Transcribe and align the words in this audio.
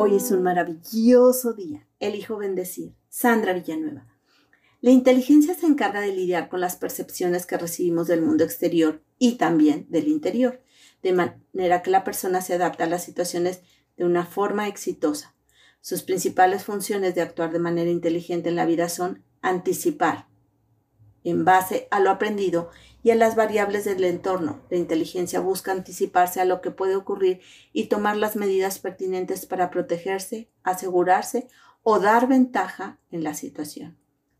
Hoy 0.00 0.14
es 0.14 0.30
un 0.30 0.44
maravilloso 0.44 1.54
día. 1.54 1.84
Elijo 1.98 2.36
bendecir. 2.36 2.94
Sandra 3.08 3.52
Villanueva. 3.52 4.06
La 4.80 4.92
inteligencia 4.92 5.54
se 5.54 5.66
encarga 5.66 6.00
de 6.00 6.14
lidiar 6.14 6.48
con 6.48 6.60
las 6.60 6.76
percepciones 6.76 7.46
que 7.46 7.58
recibimos 7.58 8.06
del 8.06 8.22
mundo 8.22 8.44
exterior 8.44 9.02
y 9.18 9.38
también 9.38 9.86
del 9.90 10.06
interior, 10.06 10.62
de 11.02 11.14
manera 11.14 11.82
que 11.82 11.90
la 11.90 12.04
persona 12.04 12.42
se 12.42 12.54
adapta 12.54 12.84
a 12.84 12.88
las 12.88 13.02
situaciones 13.02 13.62
de 13.96 14.04
una 14.04 14.24
forma 14.24 14.68
exitosa. 14.68 15.34
Sus 15.80 16.04
principales 16.04 16.62
funciones 16.62 17.16
de 17.16 17.22
actuar 17.22 17.50
de 17.50 17.58
manera 17.58 17.90
inteligente 17.90 18.50
en 18.50 18.54
la 18.54 18.66
vida 18.66 18.88
son 18.88 19.24
anticipar, 19.42 20.28
en 21.24 21.44
base 21.44 21.88
a 21.90 22.00
lo 22.00 22.10
aprendido 22.10 22.70
y 23.02 23.10
a 23.10 23.14
las 23.14 23.36
variables 23.36 23.84
del 23.84 24.04
entorno. 24.04 24.62
La 24.70 24.76
inteligencia 24.76 25.40
busca 25.40 25.72
anticiparse 25.72 26.40
a 26.40 26.44
lo 26.44 26.60
que 26.60 26.70
puede 26.70 26.96
ocurrir 26.96 27.40
y 27.72 27.86
tomar 27.86 28.16
las 28.16 28.36
medidas 28.36 28.78
pertinentes 28.78 29.46
para 29.46 29.70
protegerse, 29.70 30.50
asegurarse 30.62 31.48
o 31.82 32.00
dar 32.00 32.28
ventaja 32.28 32.98
en 33.10 33.24
la 33.24 33.34
situación. 33.34 33.96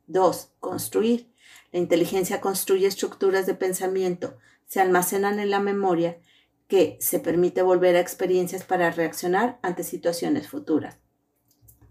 2. 0.07 0.53
Construir. 0.61 1.33
La 1.73 1.79
inteligencia 1.79 2.41
construye 2.41 2.87
estructuras 2.87 3.47
de 3.47 3.55
pensamiento, 3.55 4.39
se 4.67 4.81
almacenan 4.81 5.39
en 5.39 5.51
la 5.51 5.61
memoria 5.61 6.19
que 6.67 6.99
se 7.01 7.19
permite 7.19 7.63
volver 7.63 7.97
a 7.97 8.01
experiencias 8.01 8.65
para 8.65 8.91
reaccionar 8.91 9.59
ante 9.63 9.85
situaciones 9.85 10.49
futuras. 10.49 10.99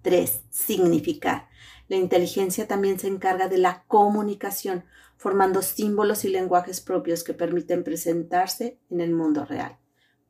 3. 0.08 0.44
Significar. 0.52 1.50
La 1.90 1.98
inteligencia 1.98 2.66
también 2.66 2.98
se 2.98 3.10
encarga 3.10 3.50
de 3.50 3.58
la 3.58 3.84
comunicación, 3.90 4.86
formando 5.18 5.62
símbolos 5.62 6.24
y 6.24 6.30
lenguajes 6.30 6.80
propios 6.80 7.26
que 7.26 7.34
permiten 7.34 7.84
presentarse 7.84 8.80
en 8.90 9.02
el 9.02 9.12
mundo 9.12 9.44
real. 9.44 9.78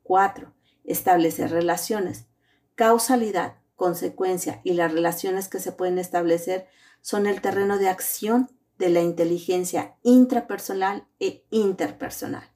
4. 0.02 0.52
Establecer 0.84 1.52
relaciones. 1.52 2.26
Causalidad, 2.74 3.58
consecuencia 3.76 4.62
y 4.64 4.74
las 4.74 4.92
relaciones 4.92 5.48
que 5.48 5.60
se 5.60 5.72
pueden 5.72 6.00
establecer 6.00 6.66
son 7.02 7.28
el 7.28 7.40
terreno 7.40 7.78
de 7.78 7.90
acción 7.90 8.50
de 8.80 8.90
la 8.90 9.02
inteligencia 9.02 9.94
intrapersonal 10.02 11.08
e 11.20 11.46
interpersonal. 11.52 12.50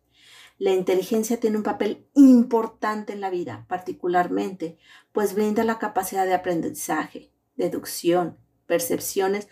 La 0.61 0.73
inteligencia 0.73 1.39
tiene 1.39 1.57
un 1.57 1.63
papel 1.63 2.05
importante 2.13 3.13
en 3.13 3.19
la 3.19 3.31
vida, 3.31 3.65
particularmente, 3.67 4.77
pues 5.11 5.33
brinda 5.33 5.63
la 5.63 5.79
capacidad 5.79 6.27
de 6.27 6.35
aprendizaje, 6.35 7.31
deducción, 7.55 8.37
percepciones 8.67 9.47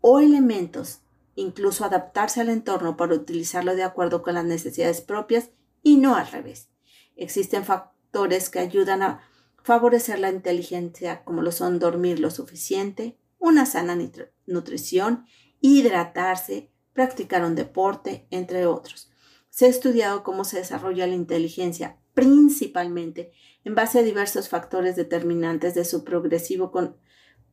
o 0.00 0.20
elementos, 0.20 1.00
incluso 1.34 1.84
adaptarse 1.84 2.40
al 2.40 2.48
entorno 2.48 2.96
para 2.96 3.16
utilizarlo 3.16 3.74
de 3.74 3.82
acuerdo 3.82 4.22
con 4.22 4.34
las 4.34 4.44
necesidades 4.44 5.00
propias 5.00 5.50
y 5.82 5.96
no 5.96 6.14
al 6.14 6.28
revés. 6.28 6.68
Existen 7.16 7.64
factores 7.64 8.48
que 8.48 8.60
ayudan 8.60 9.02
a 9.02 9.22
favorecer 9.64 10.20
la 10.20 10.30
inteligencia, 10.30 11.24
como 11.24 11.42
lo 11.42 11.50
son 11.50 11.80
dormir 11.80 12.20
lo 12.20 12.30
suficiente, 12.30 13.18
una 13.40 13.66
sana 13.66 13.98
nutrición, 14.46 15.26
hidratarse, 15.60 16.70
practicar 16.92 17.44
un 17.44 17.56
deporte, 17.56 18.28
entre 18.30 18.66
otros. 18.66 19.10
Se 19.56 19.64
ha 19.64 19.68
estudiado 19.68 20.22
cómo 20.22 20.44
se 20.44 20.58
desarrolla 20.58 21.06
la 21.06 21.14
inteligencia 21.14 21.96
principalmente 22.12 23.32
en 23.64 23.74
base 23.74 23.98
a 23.98 24.02
diversos 24.02 24.50
factores 24.50 24.96
determinantes 24.96 25.74
de 25.74 25.86
su 25.86 26.04
progresivo 26.04 26.74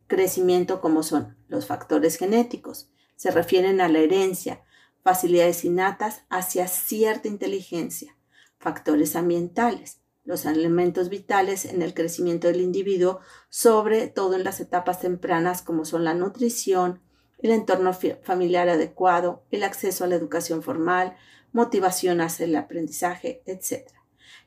crecimiento 0.08 0.82
como 0.82 1.02
son 1.02 1.38
los 1.48 1.66
factores 1.66 2.18
genéticos. 2.18 2.90
Se 3.16 3.32
refieren 3.32 3.80
a 3.80 3.88
la 3.88 4.00
herencia, 4.00 4.66
facilidades 5.02 5.64
innatas 5.64 6.26
hacia 6.30 6.68
cierta 6.68 7.30
inteligencia, 7.30 8.18
factores 8.60 9.16
ambientales, 9.16 10.02
los 10.26 10.46
elementos 10.46 11.08
vitales 11.08 11.64
en 11.64 11.82
el 11.82 11.94
crecimiento 11.94 12.50
del 12.50 12.60
individuo, 12.60 13.22
sobre 13.48 14.10
todo 14.10 14.36
en 14.36 14.44
las 14.44 14.60
etapas 14.60 15.00
tempranas 15.00 15.62
como 15.62 15.86
son 15.86 16.04
la 16.04 16.14
nutrición, 16.14 17.02
el 17.40 17.52
entorno 17.52 17.94
familiar 18.24 18.68
adecuado, 18.68 19.46
el 19.52 19.64
acceso 19.64 20.04
a 20.04 20.08
la 20.08 20.16
educación 20.16 20.64
formal, 20.64 21.16
motivación 21.54 22.20
hacia 22.20 22.46
el 22.46 22.56
aprendizaje, 22.56 23.42
etc. 23.46 23.88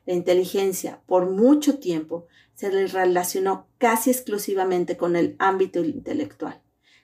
La 0.05 0.13
inteligencia 0.13 1.01
por 1.07 1.29
mucho 1.29 1.79
tiempo 1.79 2.27
se 2.53 2.71
le 2.71 2.87
relacionó 2.87 3.67
casi 3.77 4.11
exclusivamente 4.11 4.97
con 4.97 5.15
el 5.15 5.35
ámbito 5.39 5.83
intelectual. 5.83 6.61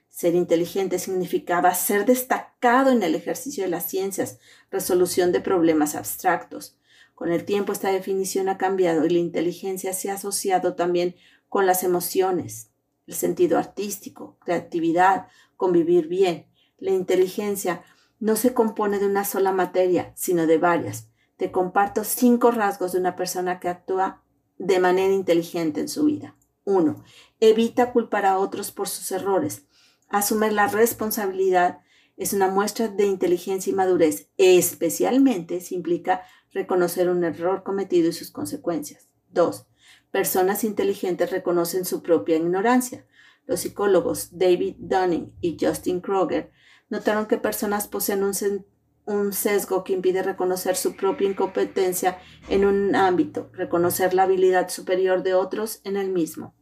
Ser 0.10 0.36
inteligente 0.36 1.00
significaba 1.00 1.74
ser 1.74 2.06
destacado 2.06 2.92
en 2.92 3.02
el 3.02 3.16
ejercicio 3.16 3.64
de 3.64 3.72
las 3.72 3.90
ciencias, 3.90 4.38
resolución 4.70 5.32
de 5.32 5.42
problemas 5.42 5.96
abstractos, 5.96 6.78
con 7.16 7.32
el 7.32 7.46
tiempo 7.46 7.72
esta 7.72 7.92
definición 7.92 8.50
ha 8.50 8.58
cambiado 8.58 9.06
y 9.06 9.10
la 9.10 9.20
inteligencia 9.20 9.94
se 9.94 10.10
ha 10.10 10.16
asociado 10.16 10.76
también 10.76 11.16
con 11.48 11.66
las 11.66 11.84
emociones, 11.84 12.72
el 13.08 13.14
sentido 13.14 13.58
artístico, 13.58 14.38
creatividad, 14.40 15.28
convivir 15.56 16.08
bien. 16.08 16.48
La 16.80 16.92
inteligencia 16.92 17.84
no 18.24 18.38
se 18.38 18.54
compone 18.54 19.00
de 19.00 19.06
una 19.06 19.26
sola 19.26 19.52
materia, 19.52 20.14
sino 20.16 20.48
de 20.48 20.58
varias. 20.58 21.10
Te 21.36 21.52
comparto 21.52 22.06
cinco 22.06 22.52
rasgos 22.52 22.94
de 22.94 23.00
una 23.00 23.18
persona 23.18 23.60
que 23.60 23.68
actúa 23.68 24.24
de 24.58 24.80
manera 24.80 25.14
inteligente 25.14 25.82
en 25.82 25.90
su 25.90 26.06
vida. 26.06 26.34
1. 26.64 27.04
Evita 27.42 27.92
culpar 27.92 28.26
a 28.26 28.40
otros 28.40 28.72
por 28.72 28.88
sus 28.88 29.12
errores. 29.12 29.66
Asumir 30.08 30.54
la 30.54 30.68
responsabilidad 30.68 31.82
es 32.16 32.32
una 32.32 32.48
muestra 32.48 32.88
de 32.88 33.08
inteligencia 33.08 33.72
y 33.72 33.76
madurez, 33.76 34.30
especialmente 34.38 35.60
si 35.60 35.76
implica 35.76 36.24
reconocer 36.54 37.10
un 37.10 37.26
error 37.26 37.64
cometido 37.64 38.08
y 38.08 38.14
sus 38.14 38.32
consecuencias. 38.32 39.10
2. 39.32 39.66
Personas 40.12 40.64
inteligentes 40.64 41.30
reconocen 41.30 41.84
su 41.84 42.02
propia 42.02 42.38
ignorancia. 42.38 43.06
Los 43.46 43.62
psicólogos 43.62 44.38
David 44.38 44.76
Dunning 44.80 45.34
y 45.42 45.58
Justin 45.60 46.02
Kroger 46.02 46.52
notaron 46.90 47.26
que 47.26 47.38
personas 47.38 47.88
poseen 47.88 48.24
un, 48.24 49.34
sesgo 49.34 49.84
que 49.84 49.94
impide 49.94 50.24
reconocer 50.24 50.76
su 50.76 50.96
propia 50.96 51.30
incompetencia 51.30 52.20
en 52.48 52.66
un 52.66 52.96
ámbito, 52.96 53.50
reconocer 53.54 54.14
la 54.14 54.24
habilidad 54.24 54.70
superior 54.70 55.24
de 55.24 55.34
otros 55.34 55.82
en 55.84 55.98
el 55.98 56.10
mismo. 56.10 56.56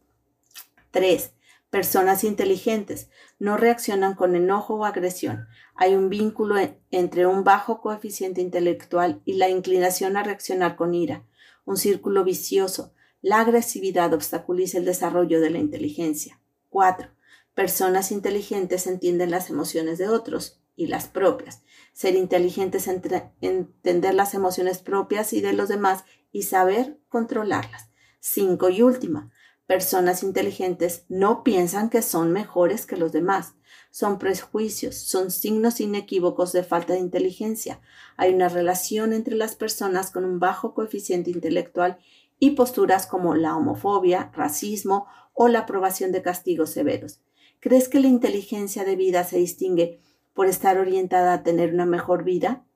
3. 0.90 1.32
Personas 1.70 2.24
inteligentes 2.24 3.08
no 3.38 3.56
reaccionan 3.56 4.14
con 4.14 4.34
enojo 4.34 4.74
o 4.74 4.84
agresión. 4.84 5.46
Hay 5.74 5.94
un 5.94 6.10
vínculo 6.10 6.56
entre 6.90 7.26
un 7.26 7.44
bajo 7.44 7.80
coeficiente 7.80 8.40
intelectual 8.40 9.22
y 9.24 9.34
la 9.34 9.48
inclinación 9.48 10.16
a 10.16 10.22
reaccionar 10.22 10.76
con 10.76 10.94
ira. 10.94 11.24
Un 11.64 11.76
círculo 11.76 12.24
vicioso. 12.24 12.92
La 13.22 13.40
agresividad 13.40 14.12
obstaculiza 14.12 14.78
el 14.78 14.84
desarrollo 14.84 15.40
de 15.40 15.50
la 15.50 15.58
inteligencia. 15.58 16.41
4. 16.72 17.10
Personas 17.54 18.10
inteligentes 18.10 18.86
entienden 18.86 19.30
las 19.30 19.50
emociones 19.50 19.98
de 19.98 20.08
otros 20.08 20.60
y 20.74 20.86
las 20.86 21.06
propias. 21.06 21.62
Ser 21.92 22.16
inteligentes 22.16 22.88
es 22.88 23.22
entender 23.42 24.14
las 24.14 24.32
emociones 24.32 24.78
propias 24.78 25.34
y 25.34 25.42
de 25.42 25.52
los 25.52 25.68
demás 25.68 26.04
y 26.32 26.44
saber 26.44 26.98
controlarlas. 27.08 27.90
5. 28.20 28.70
Y 28.70 28.82
última, 28.82 29.30
Personas 29.66 30.22
inteligentes 30.22 31.06
no 31.08 31.44
piensan 31.44 31.88
que 31.88 32.02
son 32.02 32.30
mejores 32.30 32.84
que 32.84 32.98
los 32.98 33.12
demás. 33.12 33.54
Son 33.90 34.18
prejuicios, 34.18 34.96
son 34.96 35.30
signos 35.30 35.80
inequívocos 35.80 36.52
de 36.52 36.62
falta 36.62 36.94
de 36.94 36.98
inteligencia. 36.98 37.80
Hay 38.16 38.34
una 38.34 38.50
relación 38.50 39.14
entre 39.14 39.34
las 39.34 39.54
personas 39.54 40.10
con 40.10 40.26
un 40.26 40.40
bajo 40.40 40.74
coeficiente 40.74 41.30
intelectual 41.30 41.98
y 42.42 42.56
posturas 42.56 43.06
como 43.06 43.36
la 43.36 43.56
homofobia, 43.56 44.32
racismo 44.34 45.06
o 45.32 45.46
la 45.46 45.60
aprobación 45.60 46.10
de 46.10 46.22
castigos 46.22 46.70
severos. 46.70 47.20
¿Crees 47.60 47.88
que 47.88 48.00
la 48.00 48.08
inteligencia 48.08 48.84
de 48.84 48.96
vida 48.96 49.22
se 49.22 49.38
distingue 49.38 50.00
por 50.34 50.48
estar 50.48 50.76
orientada 50.76 51.34
a 51.34 51.42
tener 51.44 51.72
una 51.72 51.86
mejor 51.86 52.24
vida? 52.24 52.66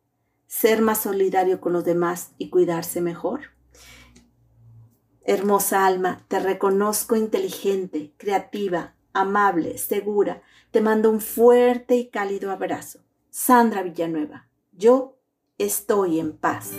¿Ser 0.46 0.82
más 0.82 0.98
solidario 0.98 1.60
con 1.60 1.72
los 1.72 1.84
demás 1.84 2.30
y 2.38 2.48
cuidarse 2.48 3.00
mejor? 3.00 3.40
Hermosa 5.24 5.84
alma, 5.84 6.24
te 6.28 6.38
reconozco 6.38 7.16
inteligente, 7.16 8.14
creativa, 8.18 8.94
amable, 9.12 9.78
segura. 9.78 10.42
Te 10.70 10.80
mando 10.80 11.10
un 11.10 11.20
fuerte 11.20 11.96
y 11.96 12.08
cálido 12.08 12.52
abrazo. 12.52 13.00
Sandra 13.30 13.82
Villanueva, 13.82 14.48
yo 14.70 15.18
estoy 15.58 16.20
en 16.20 16.36
paz. 16.36 16.70